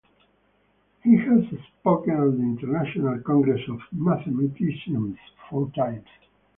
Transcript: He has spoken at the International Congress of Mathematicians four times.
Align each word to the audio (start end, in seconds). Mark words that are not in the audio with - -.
He 1.03 1.15
has 1.15 1.45
spoken 1.79 2.13
at 2.15 2.31
the 2.35 2.41
International 2.41 3.19
Congress 3.19 3.61
of 3.69 3.81
Mathematicians 3.93 5.15
four 5.47 5.69
times. 5.75 6.07